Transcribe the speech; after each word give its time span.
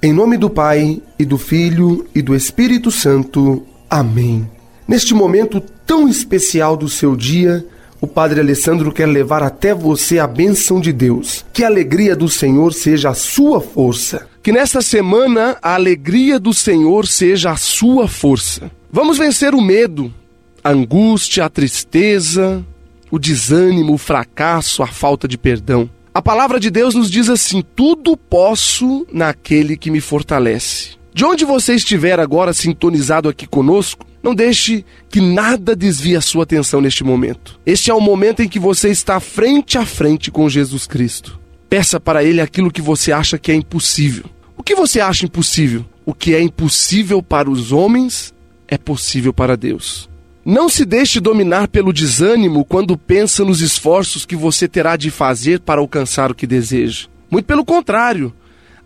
Em 0.00 0.12
nome 0.12 0.36
do 0.36 0.48
Pai, 0.48 1.02
e 1.18 1.24
do 1.24 1.36
Filho, 1.36 2.06
e 2.14 2.22
do 2.22 2.32
Espírito 2.32 2.88
Santo. 2.88 3.66
Amém. 3.90 4.48
Neste 4.86 5.12
momento 5.12 5.60
tão 5.60 6.08
especial 6.08 6.76
do 6.76 6.88
seu 6.88 7.16
dia, 7.16 7.66
o 8.00 8.06
Padre 8.06 8.38
Alessandro 8.38 8.92
quer 8.92 9.06
levar 9.06 9.42
até 9.42 9.74
você 9.74 10.20
a 10.20 10.26
bênção 10.28 10.80
de 10.80 10.92
Deus. 10.92 11.44
Que 11.52 11.64
a 11.64 11.66
alegria 11.66 12.14
do 12.14 12.28
Senhor 12.28 12.72
seja 12.72 13.10
a 13.10 13.14
sua 13.14 13.60
força. 13.60 14.28
Que 14.40 14.52
nesta 14.52 14.80
semana 14.80 15.56
a 15.60 15.74
alegria 15.74 16.38
do 16.38 16.54
Senhor 16.54 17.04
seja 17.04 17.50
a 17.50 17.56
sua 17.56 18.06
força. 18.06 18.70
Vamos 18.92 19.18
vencer 19.18 19.52
o 19.52 19.60
medo, 19.60 20.14
a 20.62 20.70
angústia, 20.70 21.44
a 21.44 21.50
tristeza, 21.50 22.64
o 23.10 23.18
desânimo, 23.18 23.94
o 23.94 23.98
fracasso, 23.98 24.80
a 24.80 24.86
falta 24.86 25.26
de 25.26 25.36
perdão. 25.36 25.90
A 26.18 26.20
palavra 26.20 26.58
de 26.58 26.68
Deus 26.68 26.96
nos 26.96 27.08
diz 27.08 27.28
assim: 27.28 27.62
tudo 27.76 28.16
posso 28.16 29.06
naquele 29.12 29.76
que 29.76 29.88
me 29.88 30.00
fortalece. 30.00 30.96
De 31.14 31.24
onde 31.24 31.44
você 31.44 31.76
estiver 31.76 32.18
agora 32.18 32.52
sintonizado 32.52 33.28
aqui 33.28 33.46
conosco, 33.46 34.04
não 34.20 34.34
deixe 34.34 34.84
que 35.08 35.20
nada 35.20 35.76
desvie 35.76 36.16
a 36.16 36.20
sua 36.20 36.42
atenção 36.42 36.80
neste 36.80 37.04
momento. 37.04 37.60
Este 37.64 37.92
é 37.92 37.94
o 37.94 38.00
momento 38.00 38.42
em 38.42 38.48
que 38.48 38.58
você 38.58 38.88
está 38.88 39.20
frente 39.20 39.78
a 39.78 39.86
frente 39.86 40.28
com 40.28 40.48
Jesus 40.48 40.88
Cristo. 40.88 41.38
Peça 41.70 42.00
para 42.00 42.24
Ele 42.24 42.40
aquilo 42.40 42.72
que 42.72 42.82
você 42.82 43.12
acha 43.12 43.38
que 43.38 43.52
é 43.52 43.54
impossível. 43.54 44.24
O 44.56 44.62
que 44.64 44.74
você 44.74 44.98
acha 44.98 45.24
impossível? 45.24 45.84
O 46.04 46.12
que 46.12 46.34
é 46.34 46.42
impossível 46.42 47.22
para 47.22 47.48
os 47.48 47.70
homens 47.70 48.34
é 48.66 48.76
possível 48.76 49.32
para 49.32 49.56
Deus. 49.56 50.07
Não 50.50 50.66
se 50.66 50.86
deixe 50.86 51.20
dominar 51.20 51.68
pelo 51.68 51.92
desânimo 51.92 52.64
quando 52.64 52.96
pensa 52.96 53.44
nos 53.44 53.60
esforços 53.60 54.24
que 54.24 54.34
você 54.34 54.66
terá 54.66 54.96
de 54.96 55.10
fazer 55.10 55.60
para 55.60 55.82
alcançar 55.82 56.30
o 56.30 56.34
que 56.34 56.46
deseja. 56.46 57.06
Muito 57.30 57.44
pelo 57.44 57.66
contrário, 57.66 58.32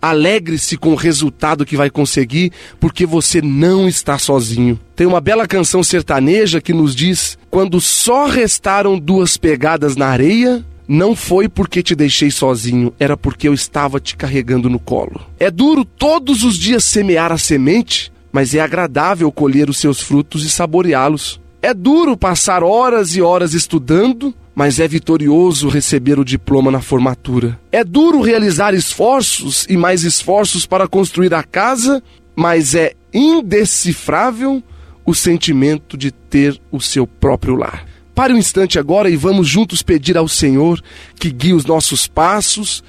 alegre-se 0.01 0.77
com 0.77 0.91
o 0.91 0.97
resultado 0.97 1.65
que 1.65 1.77
vai 1.77 1.89
conseguir, 1.89 2.51
porque 2.81 3.07
você 3.07 3.41
não 3.41 3.87
está 3.87 4.19
sozinho. 4.19 4.77
Tem 4.97 5.07
uma 5.07 5.21
bela 5.21 5.47
canção 5.47 5.85
sertaneja 5.85 6.61
que 6.61 6.73
nos 6.73 6.97
diz: 6.97 7.39
quando 7.49 7.81
só 7.81 8.27
restaram 8.27 8.99
duas 8.99 9.37
pegadas 9.37 9.95
na 9.95 10.09
areia, 10.09 10.65
não 10.89 11.15
foi 11.15 11.49
porque 11.49 11.81
te 11.81 11.95
deixei 11.95 12.33
sozinho, 12.33 12.93
era 12.99 13.17
porque 13.17 13.47
eu 13.47 13.55
estava 13.55 14.01
te 14.01 14.17
carregando 14.17 14.69
no 14.69 14.81
colo. 14.81 15.21
É 15.39 15.49
duro 15.49 15.85
todos 15.85 16.43
os 16.43 16.59
dias 16.59 16.85
semear 16.85 17.31
a 17.31 17.39
semente, 17.39 18.13
mas 18.33 18.53
é 18.53 18.59
agradável 18.59 19.31
colher 19.31 19.71
os 19.71 19.77
seus 19.77 20.01
frutos 20.01 20.45
e 20.45 20.51
saboreá-los. 20.51 21.41
É 21.63 21.73
duro 21.73 22.17
passar 22.17 22.65
horas 22.65 23.15
e 23.15 23.23
horas 23.23 23.55
estudando, 23.55 24.35
mas 24.53 24.81
é 24.81 24.89
vitorioso 24.89 25.69
receber 25.69 26.19
o 26.19 26.25
diploma 26.25 26.73
na 26.73 26.83
formatura. 26.83 27.57
É 27.71 27.85
duro 27.85 28.21
realizar 28.21 28.75
esforços 28.75 29.65
e 29.69 29.77
mais 29.77 30.03
esforços 30.03 30.67
para 30.67 30.89
construir 30.89 31.33
a 31.33 31.45
casa, 31.45 32.03
mas 32.35 32.75
é 32.75 32.95
indecifrável 33.15 34.61
o 35.07 35.15
sentimento 35.15 35.97
de 35.97 36.11
ter 36.11 36.61
o 36.73 36.81
seu 36.81 37.07
próprio 37.07 37.55
lar. 37.55 37.87
Pare 38.13 38.35
um 38.35 38.39
instante 38.39 38.77
agora 38.77 39.09
e 39.09 39.17
vamos 39.17 39.47
juntos 39.47 39.85
pedir 39.85 40.19
ao 40.19 40.27
Senhor 40.27 40.83
que 41.15 41.31
guie 41.31 41.55
os 41.55 41.65
nossos 41.65 42.09
passos 42.09 42.83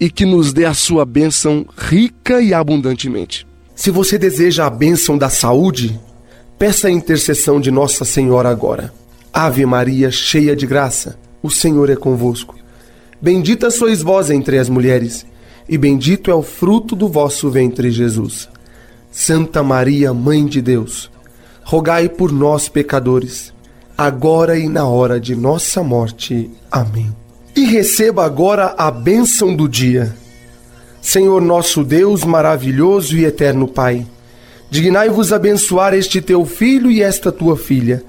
e 0.00 0.10
que 0.10 0.26
nos 0.26 0.52
dê 0.52 0.64
a 0.64 0.74
sua 0.74 1.04
bênção 1.04 1.64
rica 1.76 2.42
e 2.42 2.52
abundantemente. 2.52 3.46
Se 3.76 3.92
você 3.92 4.18
deseja 4.18 4.66
a 4.66 4.70
bênção 4.70 5.16
da 5.16 5.30
saúde, 5.30 5.98
Peça 6.58 6.88
a 6.88 6.90
intercessão 6.90 7.60
de 7.60 7.70
Nossa 7.70 8.04
Senhora 8.04 8.48
agora. 8.48 8.92
Ave 9.32 9.64
Maria, 9.64 10.10
cheia 10.10 10.56
de 10.56 10.66
graça, 10.66 11.16
o 11.40 11.48
Senhor 11.48 11.88
é 11.88 11.94
convosco. 11.94 12.56
Bendita 13.22 13.70
sois 13.70 14.02
vós 14.02 14.28
entre 14.28 14.58
as 14.58 14.68
mulheres, 14.68 15.24
e 15.68 15.78
bendito 15.78 16.32
é 16.32 16.34
o 16.34 16.42
fruto 16.42 16.96
do 16.96 17.06
vosso 17.06 17.48
ventre, 17.48 17.92
Jesus. 17.92 18.48
Santa 19.12 19.62
Maria, 19.62 20.12
Mãe 20.12 20.44
de 20.46 20.60
Deus, 20.60 21.08
rogai 21.62 22.08
por 22.08 22.32
nós, 22.32 22.68
pecadores, 22.68 23.54
agora 23.96 24.58
e 24.58 24.68
na 24.68 24.84
hora 24.84 25.20
de 25.20 25.36
nossa 25.36 25.80
morte. 25.84 26.50
Amém. 26.72 27.14
E 27.54 27.66
receba 27.66 28.24
agora 28.24 28.74
a 28.76 28.90
bênção 28.90 29.54
do 29.54 29.68
dia. 29.68 30.12
Senhor 31.00 31.40
nosso 31.40 31.84
Deus, 31.84 32.24
maravilhoso 32.24 33.16
e 33.16 33.24
eterno 33.24 33.68
Pai 33.68 34.04
Dignai-vos 34.70 35.32
abençoar 35.32 35.94
este 35.94 36.20
teu 36.20 36.44
filho 36.44 36.90
e 36.90 37.02
esta 37.02 37.32
tua 37.32 37.56
filha, 37.56 38.02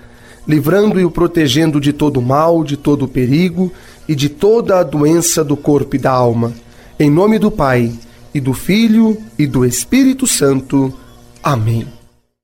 livrando 0.47 0.99
e 0.99 1.05
o 1.05 1.11
protegendo 1.11 1.79
de 1.79 1.93
todo 1.93 2.21
mal, 2.21 2.63
de 2.63 2.75
todo 2.75 3.07
perigo 3.07 3.71
e 4.07 4.15
de 4.15 4.29
toda 4.29 4.79
a 4.79 4.83
doença 4.83 5.43
do 5.43 5.55
corpo 5.55 5.95
e 5.95 5.99
da 5.99 6.11
alma. 6.11 6.53
Em 6.99 7.09
nome 7.09 7.39
do 7.39 7.49
Pai, 7.49 7.93
e 8.33 8.39
do 8.39 8.53
Filho 8.53 9.17
e 9.37 9.47
do 9.47 9.65
Espírito 9.65 10.27
Santo. 10.27 10.93
Amém. 11.41 11.98